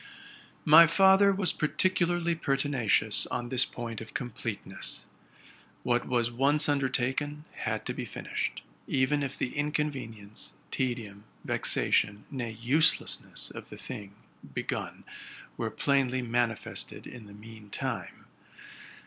My 0.65 0.87
father 0.87 1.31
was 1.31 1.53
particularly 1.53 2.33
pertinacious 2.33 3.27
on 3.27 3.49
this 3.49 3.65
point 3.65 4.01
of 4.01 4.15
completeness. 4.15 5.05
What 5.83 6.07
was 6.07 6.31
once 6.31 6.67
undertaken 6.67 7.45
had 7.53 7.85
to 7.85 7.93
be 7.93 8.03
fin 8.05 8.25
ished, 8.25 8.61
even 8.87 9.21
if 9.21 9.37
the 9.37 9.55
inconvenience, 9.55 10.53
tedium, 10.71 11.25
vexation, 11.45 12.25
nay, 12.31 12.53
uselessness, 12.59 13.51
of 13.51 13.69
the 13.69 13.77
thing 13.77 14.15
begun 14.55 15.03
were 15.55 15.69
plainly 15.69 16.23
manifested 16.23 17.03
the 17.03 17.19
mean 17.33 17.69
time. 17.69 18.25